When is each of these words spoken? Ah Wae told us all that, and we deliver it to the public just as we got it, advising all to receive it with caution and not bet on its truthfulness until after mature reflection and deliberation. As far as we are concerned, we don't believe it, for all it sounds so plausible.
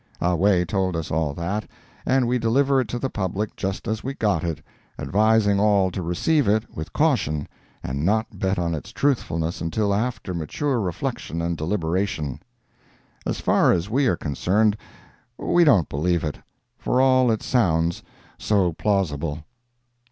Ah 0.19 0.33
Wae 0.33 0.65
told 0.65 0.95
us 0.95 1.11
all 1.11 1.31
that, 1.35 1.69
and 2.07 2.27
we 2.27 2.39
deliver 2.39 2.81
it 2.81 2.87
to 2.87 2.97
the 2.97 3.07
public 3.11 3.55
just 3.55 3.87
as 3.87 4.03
we 4.03 4.15
got 4.15 4.43
it, 4.43 4.59
advising 4.97 5.59
all 5.59 5.91
to 5.91 6.01
receive 6.01 6.47
it 6.47 6.63
with 6.75 6.91
caution 6.91 7.47
and 7.83 8.03
not 8.03 8.39
bet 8.39 8.57
on 8.57 8.73
its 8.73 8.91
truthfulness 8.91 9.61
until 9.61 9.93
after 9.93 10.33
mature 10.33 10.79
reflection 10.79 11.39
and 11.39 11.55
deliberation. 11.55 12.39
As 13.27 13.39
far 13.41 13.71
as 13.71 13.91
we 13.91 14.07
are 14.07 14.17
concerned, 14.17 14.75
we 15.37 15.63
don't 15.63 15.87
believe 15.87 16.23
it, 16.23 16.39
for 16.79 16.99
all 16.99 17.29
it 17.29 17.43
sounds 17.43 18.01
so 18.39 18.73
plausible. 18.73 19.43